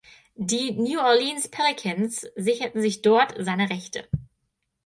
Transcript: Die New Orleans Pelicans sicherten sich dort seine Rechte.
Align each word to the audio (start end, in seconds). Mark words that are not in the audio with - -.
Die 0.33 0.71
New 0.71 0.99
Orleans 0.99 1.47
Pelicans 1.49 2.21
sicherten 2.35 2.81
sich 2.81 3.03
dort 3.03 3.35
seine 3.37 3.69
Rechte. 3.69 4.09